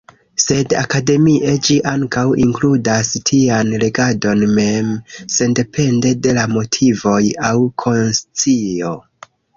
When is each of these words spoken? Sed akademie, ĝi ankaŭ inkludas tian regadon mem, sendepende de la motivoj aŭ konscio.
Sed 0.43 0.71
akademie, 0.77 1.51
ĝi 1.67 1.75
ankaŭ 1.91 2.23
inkludas 2.45 3.11
tian 3.31 3.69
regadon 3.83 4.47
mem, 4.55 4.89
sendepende 5.37 6.15
de 6.25 6.35
la 6.39 6.47
motivoj 6.57 7.23
aŭ 7.53 7.57
konscio. 7.85 8.97